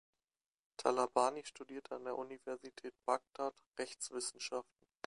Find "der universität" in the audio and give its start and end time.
2.05-2.95